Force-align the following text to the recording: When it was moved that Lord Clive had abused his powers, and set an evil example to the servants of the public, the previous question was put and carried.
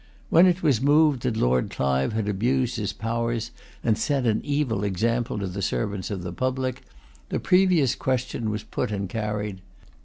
When 0.31 0.47
it 0.47 0.63
was 0.63 0.81
moved 0.81 1.21
that 1.21 1.37
Lord 1.37 1.69
Clive 1.69 2.13
had 2.13 2.27
abused 2.27 2.77
his 2.77 2.91
powers, 2.91 3.51
and 3.83 3.95
set 3.95 4.25
an 4.25 4.41
evil 4.43 4.83
example 4.83 5.37
to 5.37 5.45
the 5.45 5.61
servants 5.61 6.09
of 6.09 6.23
the 6.23 6.33
public, 6.33 6.81
the 7.29 7.39
previous 7.39 7.93
question 7.93 8.49
was 8.49 8.63
put 8.63 8.89
and 8.91 9.07
carried. 9.07 9.61